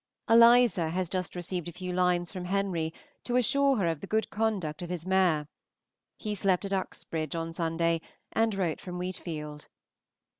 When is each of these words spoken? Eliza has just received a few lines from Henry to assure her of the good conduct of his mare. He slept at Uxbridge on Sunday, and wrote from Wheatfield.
Eliza 0.27 0.89
has 0.89 1.07
just 1.09 1.35
received 1.35 1.67
a 1.67 1.71
few 1.71 1.93
lines 1.93 2.31
from 2.33 2.45
Henry 2.45 2.91
to 3.23 3.35
assure 3.35 3.75
her 3.77 3.85
of 3.87 4.01
the 4.01 4.07
good 4.07 4.31
conduct 4.31 4.81
of 4.81 4.89
his 4.89 5.05
mare. 5.05 5.47
He 6.17 6.33
slept 6.33 6.65
at 6.65 6.73
Uxbridge 6.73 7.35
on 7.35 7.53
Sunday, 7.53 8.01
and 8.31 8.55
wrote 8.55 8.81
from 8.81 8.97
Wheatfield. 8.97 9.67